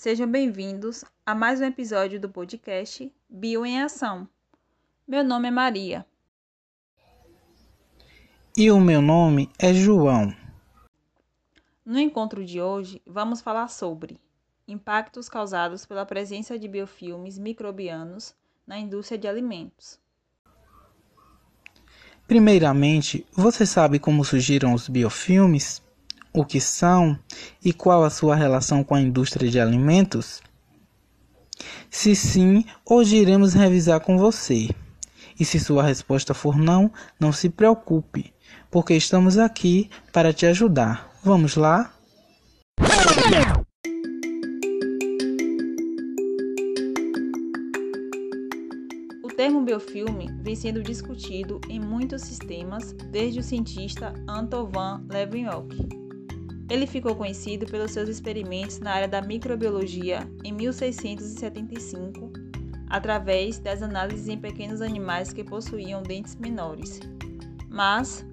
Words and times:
Sejam 0.00 0.26
bem-vindos 0.26 1.04
a 1.26 1.34
mais 1.34 1.60
um 1.60 1.64
episódio 1.64 2.18
do 2.18 2.26
podcast 2.26 3.12
Bio 3.28 3.66
em 3.66 3.82
Ação. 3.82 4.26
Meu 5.06 5.22
nome 5.22 5.48
é 5.48 5.50
Maria. 5.50 6.06
E 8.56 8.70
o 8.70 8.80
meu 8.80 9.02
nome 9.02 9.50
é 9.58 9.74
João. 9.74 10.34
No 11.84 11.98
encontro 11.98 12.42
de 12.46 12.62
hoje, 12.62 13.02
vamos 13.06 13.42
falar 13.42 13.68
sobre 13.68 14.18
impactos 14.66 15.28
causados 15.28 15.84
pela 15.84 16.06
presença 16.06 16.58
de 16.58 16.66
biofilmes 16.66 17.36
microbianos 17.36 18.34
na 18.66 18.78
indústria 18.78 19.18
de 19.18 19.28
alimentos. 19.28 20.00
Primeiramente, 22.26 23.26
você 23.32 23.66
sabe 23.66 23.98
como 23.98 24.24
surgiram 24.24 24.72
os 24.72 24.88
biofilmes? 24.88 25.82
O 26.32 26.44
que 26.44 26.60
são 26.60 27.18
e 27.64 27.72
qual 27.72 28.04
a 28.04 28.10
sua 28.10 28.36
relação 28.36 28.84
com 28.84 28.94
a 28.94 29.00
indústria 29.00 29.50
de 29.50 29.58
alimentos? 29.58 30.40
Se 31.90 32.14
sim, 32.14 32.64
hoje 32.88 33.16
iremos 33.16 33.52
revisar 33.52 34.00
com 34.00 34.16
você. 34.16 34.68
E 35.38 35.44
se 35.44 35.58
sua 35.58 35.82
resposta 35.82 36.32
for 36.32 36.56
não, 36.56 36.92
não 37.18 37.32
se 37.32 37.48
preocupe, 37.48 38.32
porque 38.70 38.94
estamos 38.94 39.38
aqui 39.38 39.90
para 40.12 40.32
te 40.32 40.46
ajudar. 40.46 41.10
Vamos 41.24 41.56
lá? 41.56 41.92
O 49.24 49.28
termo 49.28 49.62
biofilme 49.62 50.28
vem 50.42 50.54
sendo 50.54 50.80
discutido 50.80 51.60
em 51.68 51.80
muitos 51.80 52.22
sistemas 52.22 52.92
desde 53.10 53.40
o 53.40 53.42
cientista 53.42 54.14
Antoine 54.28 55.04
Leeuwenhoek. 55.08 55.99
Ele 56.70 56.86
ficou 56.86 57.16
conhecido 57.16 57.66
pelos 57.66 57.90
seus 57.90 58.08
experimentos 58.08 58.78
na 58.78 58.92
área 58.92 59.08
da 59.08 59.20
microbiologia 59.20 60.20
em 60.44 60.52
1675, 60.52 62.32
através 62.88 63.58
das 63.58 63.82
análises 63.82 64.28
em 64.28 64.38
pequenos 64.38 64.80
animais 64.80 65.32
que 65.32 65.42
possuíam 65.42 66.00
dentes 66.00 66.36
menores. 66.36 67.00
Mas, 67.68 68.24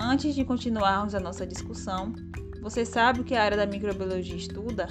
antes 0.00 0.34
de 0.34 0.44
continuarmos 0.44 1.14
a 1.14 1.20
nossa 1.20 1.46
discussão, 1.46 2.12
você 2.60 2.84
sabe 2.84 3.20
o 3.20 3.24
que 3.24 3.36
a 3.36 3.44
área 3.44 3.56
da 3.56 3.66
microbiologia 3.66 4.34
estuda? 4.34 4.88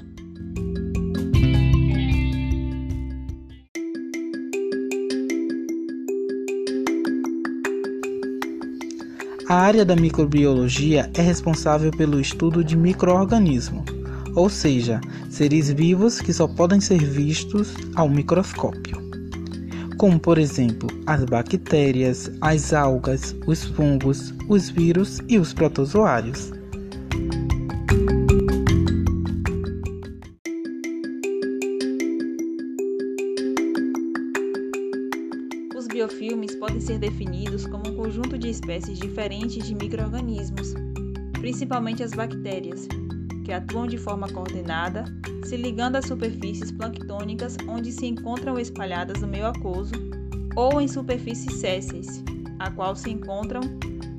A 9.54 9.56
área 9.56 9.86
da 9.86 9.96
microbiologia 9.96 11.12
é 11.14 11.22
responsável 11.22 11.92
pelo 11.92 12.20
estudo 12.20 12.64
de 12.64 12.76
microorganismos, 12.76 13.86
ou 14.34 14.50
seja, 14.50 15.00
seres 15.30 15.70
vivos 15.70 16.20
que 16.20 16.34
só 16.34 16.48
podem 16.48 16.82
ser 16.82 16.98
vistos 16.98 17.76
ao 17.94 18.10
microscópio, 18.10 18.98
como 20.00 20.20
por 20.20 20.40
exemplo 20.40 20.90
as 21.06 21.24
bactérias, 21.26 22.32
as 22.42 22.74
algas, 22.74 23.36
os 23.46 23.64
fungos, 23.64 24.34
os 24.50 24.72
vírus 24.72 25.22
e 25.30 25.38
os 25.38 25.54
protozoários. 25.54 26.52
Como 37.68 37.88
um 37.88 37.96
conjunto 37.96 38.36
de 38.36 38.50
espécies 38.50 38.98
diferentes 38.98 39.66
de 39.68 39.76
microorganismos, 39.76 40.74
principalmente 41.34 42.02
as 42.02 42.12
bactérias, 42.12 42.88
que 43.46 43.54
atuam 43.54 43.86
de 43.86 43.98
forma 43.98 44.28
coordenada, 44.28 45.06
se 45.46 45.56
ligando 45.56 45.98
às 45.98 46.06
superfícies 46.06 46.72
planctônicas 46.72 47.56
onde 47.68 47.92
se 47.92 48.08
encontram 48.08 48.58
espalhadas 48.58 49.22
no 49.22 49.28
meio 49.28 49.46
aquoso, 49.46 49.94
ou 50.56 50.82
em 50.82 50.88
superfícies 50.88 51.54
sésseis, 51.54 52.24
a 52.58 52.72
qual 52.72 52.96
se 52.96 53.12
encontram 53.12 53.62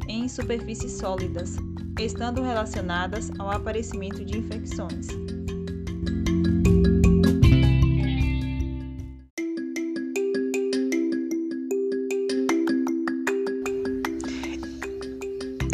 em 0.09 0.29
superfícies 0.29 0.93
sólidas, 0.93 1.57
estando 1.99 2.41
relacionadas 2.41 3.33
ao 3.39 3.51
aparecimento 3.51 4.25
de 4.25 4.39
infecções. 4.39 5.09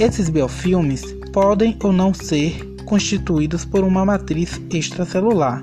Esses 0.00 0.30
biofilmes 0.30 1.04
podem 1.30 1.78
ou 1.84 1.92
não 1.92 2.14
ser 2.14 2.74
constituídos 2.86 3.66
por 3.66 3.84
uma 3.84 4.02
matriz 4.02 4.58
extracelular, 4.70 5.62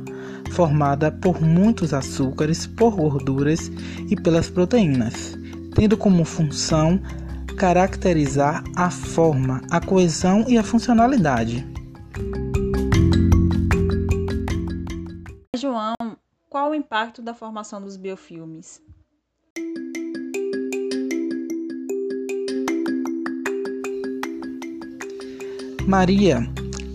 formada 0.51 1.11
por 1.11 1.41
muitos 1.41 1.91
açúcares, 1.91 2.67
por 2.67 2.95
gorduras 2.95 3.71
e 4.07 4.15
pelas 4.15 4.47
proteínas, 4.47 5.35
tendo 5.73 5.97
como 5.97 6.23
função 6.23 7.01
caracterizar 7.57 8.63
a 8.75 8.91
forma, 8.91 9.59
a 9.71 9.81
coesão 9.81 10.45
e 10.47 10.55
a 10.55 10.61
funcionalidade. 10.61 11.65
João, 15.55 15.95
qual 16.47 16.69
o 16.69 16.75
impacto 16.75 17.23
da 17.23 17.33
formação 17.33 17.81
dos 17.81 17.97
biofilmes? 17.97 18.83
Maria, 25.87 26.45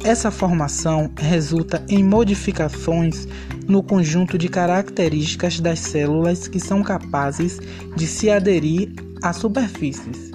essa 0.04 0.30
formação 0.30 1.10
resulta 1.16 1.82
em 1.88 2.04
modificações 2.04 3.26
no 3.66 3.82
conjunto 3.82 4.36
de 4.36 4.50
características 4.50 5.60
das 5.60 5.78
células 5.78 6.46
que 6.46 6.60
são 6.60 6.82
capazes 6.82 7.58
de 7.96 8.06
se 8.06 8.28
aderir 8.28 8.92
a 9.22 9.32
superfícies. 9.32 10.30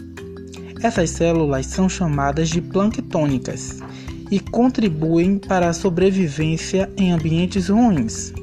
Essas 0.81 1.11
células 1.11 1.67
são 1.67 1.87
chamadas 1.87 2.49
de 2.49 2.59
planctônicas 2.59 3.77
e 4.31 4.39
contribuem 4.39 5.37
para 5.37 5.69
a 5.69 5.73
sobrevivência 5.73 6.89
em 6.97 7.11
ambientes 7.11 7.69
ruins. 7.69 8.33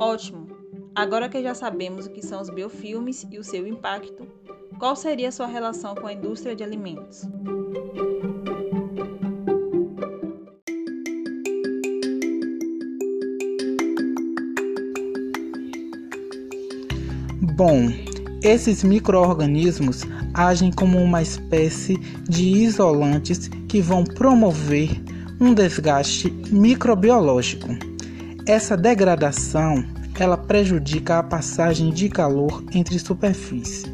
Ótimo! 0.00 0.47
Agora 0.98 1.28
que 1.28 1.40
já 1.40 1.54
sabemos 1.54 2.06
o 2.06 2.10
que 2.10 2.20
são 2.20 2.40
os 2.40 2.50
biofilmes 2.50 3.24
e 3.30 3.38
o 3.38 3.44
seu 3.44 3.68
impacto, 3.68 4.26
qual 4.80 4.96
seria 4.96 5.30
sua 5.30 5.46
relação 5.46 5.94
com 5.94 6.08
a 6.08 6.12
indústria 6.12 6.56
de 6.56 6.64
alimentos? 6.64 7.22
Bom, 17.54 17.92
esses 18.42 18.82
microorganismos 18.82 20.02
agem 20.34 20.72
como 20.72 20.98
uma 20.98 21.22
espécie 21.22 21.96
de 22.28 22.42
isolantes 22.42 23.46
que 23.68 23.80
vão 23.80 24.02
promover 24.02 25.00
um 25.40 25.54
desgaste 25.54 26.28
microbiológico. 26.50 27.68
Essa 28.44 28.76
degradação 28.76 29.96
ela 30.18 30.36
prejudica 30.36 31.18
a 31.18 31.22
passagem 31.22 31.90
de 31.90 32.08
calor 32.08 32.64
entre 32.74 32.98
superfícies, 32.98 33.84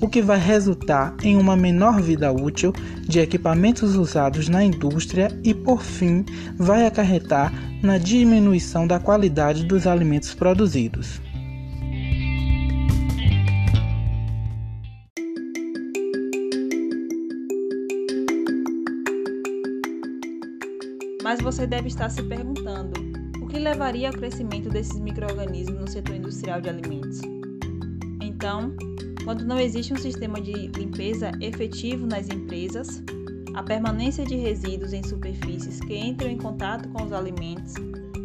o 0.00 0.08
que 0.08 0.20
vai 0.20 0.38
resultar 0.38 1.14
em 1.22 1.36
uma 1.36 1.56
menor 1.56 2.00
vida 2.00 2.32
útil 2.32 2.72
de 3.08 3.20
equipamentos 3.20 3.94
usados 3.94 4.48
na 4.48 4.62
indústria 4.62 5.28
e, 5.44 5.54
por 5.54 5.82
fim, 5.82 6.24
vai 6.56 6.86
acarretar 6.86 7.52
na 7.82 7.96
diminuição 7.96 8.86
da 8.86 8.98
qualidade 8.98 9.64
dos 9.64 9.86
alimentos 9.86 10.34
produzidos. 10.34 11.20
Mas 21.22 21.40
você 21.40 21.66
deve 21.66 21.88
estar 21.88 22.08
se 22.08 22.22
perguntando: 22.22 23.07
que 23.58 23.64
levaria 23.64 24.06
ao 24.06 24.14
crescimento 24.14 24.68
desses 24.68 25.00
microorganismos 25.00 25.80
no 25.80 25.88
setor 25.88 26.14
industrial 26.14 26.60
de 26.60 26.68
alimentos? 26.68 27.20
Então, 28.22 28.72
quando 29.24 29.44
não 29.44 29.58
existe 29.58 29.92
um 29.92 29.96
sistema 29.96 30.40
de 30.40 30.68
limpeza 30.68 31.32
efetivo 31.40 32.06
nas 32.06 32.28
empresas, 32.28 33.02
a 33.56 33.62
permanência 33.64 34.24
de 34.24 34.36
resíduos 34.36 34.92
em 34.92 35.02
superfícies 35.02 35.80
que 35.80 35.96
entram 35.96 36.30
em 36.30 36.38
contato 36.38 36.88
com 36.90 37.02
os 37.02 37.12
alimentos 37.12 37.74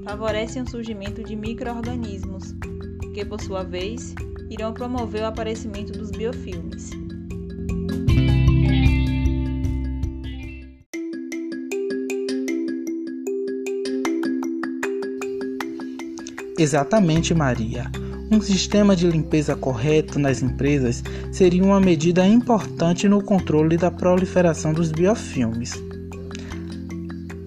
favorece 0.03 0.62
o 0.62 0.69
surgimento 0.69 1.24
de 1.24 1.35
microorganismos, 1.35 2.53
que 3.15 3.25
por 3.25 3.41
sua 3.41 3.63
vez 3.63 4.13
irão 4.51 4.71
promover 4.71 5.24
o 5.24 5.27
aparecimento 5.27 5.94
dos 5.94 6.12
biofilmes. 6.12 6.91
Exatamente, 16.63 17.33
Maria. 17.33 17.92
um 18.31 18.39
sistema 18.39 18.95
de 18.95 19.06
limpeza 19.06 19.54
correto 19.54 20.18
nas 20.18 20.42
empresas 20.42 21.04
seria 21.30 21.62
uma 21.62 21.77
medida 21.77 22.25
importante 22.25 23.06
no 23.06 23.21
controle 23.21 23.75
da 23.75 23.92
proliferação 23.92 24.71
dos 24.71 24.89
biofilmes. 24.89 25.74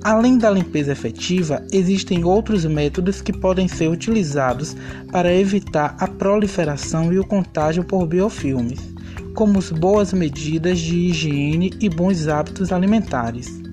Além 0.04 0.36
da 0.36 0.50
limpeza 0.50 0.92
efetiva, 0.92 1.64
existem 1.72 2.24
outros 2.24 2.66
métodos 2.66 3.22
que 3.22 3.32
podem 3.32 3.66
ser 3.66 3.88
utilizados 3.88 4.76
para 5.10 5.34
evitar 5.34 5.96
a 5.98 6.06
proliferação 6.06 7.10
e 7.10 7.18
o 7.18 7.26
contágio 7.26 7.84
por 7.84 8.06
biofilmes, 8.06 8.80
como 9.34 9.58
as 9.58 9.70
boas 9.70 10.12
medidas 10.12 10.78
de 10.78 10.94
higiene 10.94 11.72
e 11.80 11.88
bons 11.88 12.28
hábitos 12.28 12.70
alimentares. 12.70 13.65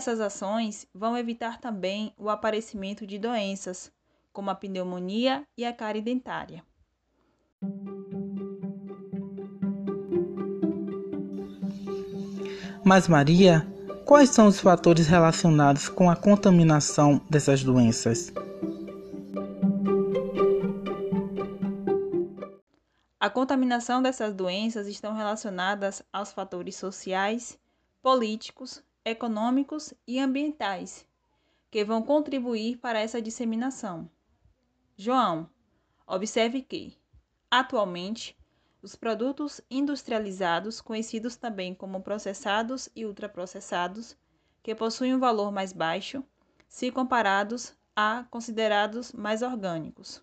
Essas 0.00 0.18
ações 0.18 0.86
vão 0.94 1.14
evitar 1.14 1.60
também 1.60 2.14
o 2.16 2.30
aparecimento 2.30 3.06
de 3.06 3.18
doenças, 3.18 3.92
como 4.32 4.48
a 4.48 4.54
pneumonia 4.54 5.46
e 5.58 5.62
a 5.62 5.74
cárie 5.74 6.00
dentária. 6.00 6.64
Mas, 12.82 13.08
Maria, 13.08 13.66
quais 14.06 14.30
são 14.30 14.46
os 14.46 14.58
fatores 14.58 15.06
relacionados 15.06 15.90
com 15.90 16.10
a 16.10 16.16
contaminação 16.16 17.20
dessas 17.28 17.62
doenças? 17.62 18.32
A 23.20 23.28
contaminação 23.28 24.00
dessas 24.00 24.34
doenças 24.34 24.86
estão 24.86 25.12
relacionadas 25.12 26.02
aos 26.10 26.32
fatores 26.32 26.74
sociais, 26.76 27.58
políticos, 28.00 28.82
econômicos 29.04 29.94
e 30.06 30.18
ambientais, 30.18 31.06
que 31.70 31.84
vão 31.84 32.02
contribuir 32.02 32.78
para 32.78 33.00
essa 33.00 33.22
disseminação. 33.22 34.10
João, 34.96 35.48
observe 36.06 36.62
que, 36.62 36.96
atualmente, 37.50 38.36
os 38.82 38.96
produtos 38.96 39.60
industrializados, 39.70 40.80
conhecidos 40.80 41.36
também 41.36 41.74
como 41.74 42.00
processados 42.02 42.88
e 42.94 43.04
ultraprocessados, 43.04 44.16
que 44.62 44.74
possuem 44.74 45.14
um 45.14 45.18
valor 45.18 45.52
mais 45.52 45.72
baixo, 45.72 46.24
se 46.68 46.90
comparados 46.90 47.74
a 47.94 48.24
considerados 48.30 49.12
mais 49.12 49.42
orgânicos. 49.42 50.22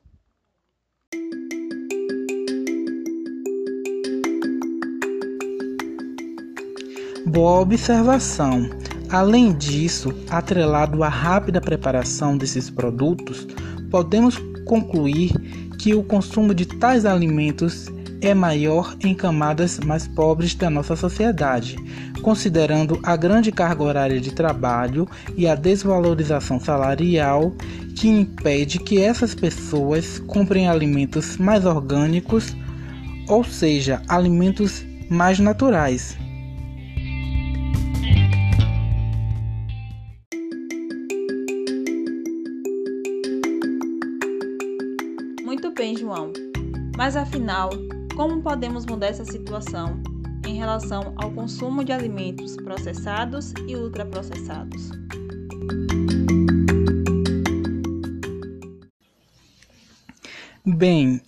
Boa 7.27 7.59
observação. 7.59 8.69
Além 9.09 9.51
disso, 9.51 10.13
atrelado 10.29 11.03
à 11.03 11.09
rápida 11.09 11.59
preparação 11.59 12.38
desses 12.38 12.69
produtos, 12.69 13.45
podemos 13.91 14.38
concluir 14.63 15.33
que 15.77 15.94
o 15.94 16.01
consumo 16.01 16.53
de 16.53 16.65
tais 16.65 17.06
alimentos 17.06 17.88
é 18.21 18.33
maior 18.33 18.95
em 19.03 19.13
camadas 19.13 19.77
mais 19.79 20.07
pobres 20.07 20.56
da 20.56 20.69
nossa 20.69 20.95
sociedade, 20.95 21.75
considerando 22.21 22.97
a 23.03 23.18
grande 23.18 23.51
carga 23.51 23.83
horária 23.83 24.21
de 24.21 24.33
trabalho 24.33 25.06
e 25.35 25.45
a 25.45 25.53
desvalorização 25.53 26.62
salarial 26.62 27.51
que 27.94 28.07
impede 28.07 28.79
que 28.79 29.01
essas 29.01 29.35
pessoas 29.35 30.18
comprem 30.19 30.69
alimentos 30.69 31.35
mais 31.35 31.65
orgânicos, 31.65 32.56
ou 33.27 33.44
seja, 33.44 34.01
alimentos 34.07 34.85
mais 35.09 35.39
naturais. 35.39 36.18
Bem, 45.88 45.95
João. 45.95 46.34
Mas 46.98 47.16
afinal, 47.16 47.69
como 48.13 48.42
podemos 48.42 48.86
mudar 48.86 49.07
essa 49.07 49.24
situação 49.24 50.01
em 50.45 50.56
relação 50.56 51.13
ao 51.16 51.31
consumo 51.31 51.81
de 51.81 51.94
alimentos 51.94 52.57
processados 52.57 53.54
e 53.66 53.75
ultraprocessados? 53.75 54.92
Bem, 60.66 61.22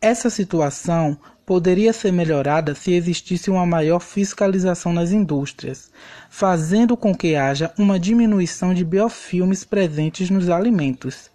essa 0.00 0.30
situação 0.30 1.18
poderia 1.44 1.92
ser 1.92 2.12
melhorada 2.12 2.76
se 2.76 2.92
existisse 2.92 3.50
uma 3.50 3.66
maior 3.66 3.98
fiscalização 3.98 4.92
nas 4.92 5.10
indústrias, 5.10 5.90
fazendo 6.30 6.96
com 6.96 7.12
que 7.12 7.34
haja 7.34 7.72
uma 7.76 7.98
diminuição 7.98 8.72
de 8.72 8.84
biofilmes 8.84 9.64
presentes 9.64 10.30
nos 10.30 10.48
alimentos 10.48 11.28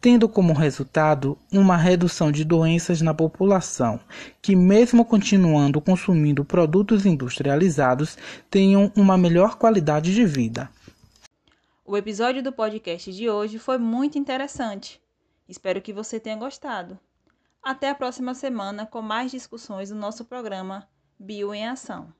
tendo 0.00 0.28
como 0.28 0.52
resultado 0.52 1.36
uma 1.52 1.76
redução 1.76 2.32
de 2.32 2.44
doenças 2.44 3.00
na 3.00 3.12
população, 3.12 4.00
que, 4.40 4.56
mesmo 4.56 5.04
continuando 5.04 5.80
consumindo 5.80 6.44
produtos 6.44 7.04
industrializados, 7.04 8.16
tenham 8.50 8.90
uma 8.96 9.18
melhor 9.18 9.56
qualidade 9.56 10.14
de 10.14 10.24
vida. 10.24 10.70
O 11.84 11.96
episódio 11.96 12.42
do 12.42 12.52
podcast 12.52 13.12
de 13.12 13.28
hoje 13.28 13.58
foi 13.58 13.76
muito 13.76 14.16
interessante. 14.16 15.00
Espero 15.48 15.82
que 15.82 15.92
você 15.92 16.20
tenha 16.20 16.36
gostado. 16.36 16.98
Até 17.62 17.90
a 17.90 17.94
próxima 17.94 18.32
semana 18.32 18.86
com 18.86 19.02
mais 19.02 19.30
discussões 19.30 19.90
do 19.90 19.96
nosso 19.96 20.24
programa 20.24 20.88
Bio 21.18 21.52
em 21.52 21.66
Ação. 21.66 22.14